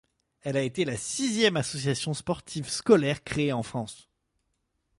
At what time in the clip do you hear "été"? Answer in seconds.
0.63-0.83